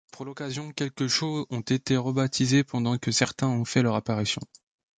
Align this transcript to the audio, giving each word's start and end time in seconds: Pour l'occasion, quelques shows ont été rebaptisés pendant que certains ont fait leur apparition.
Pour 0.11 0.25
l'occasion, 0.25 0.71
quelques 0.71 1.05
shows 1.07 1.45
ont 1.51 1.59
été 1.61 1.95
rebaptisés 1.95 2.63
pendant 2.63 2.97
que 2.97 3.11
certains 3.11 3.49
ont 3.49 3.65
fait 3.65 3.83
leur 3.83 3.93
apparition. 3.93 4.41